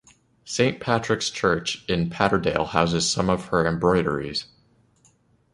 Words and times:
Saint 0.45 0.79
Patrick's 0.79 1.29
Church 1.29 1.85
in 1.87 2.09
Patterdale 2.09 2.65
houses 2.69 3.07
some 3.07 3.29
of 3.29 3.49
her 3.49 3.67
embroideries. 3.67 4.45